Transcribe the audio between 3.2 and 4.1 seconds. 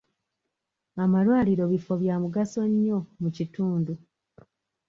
mu kitundu.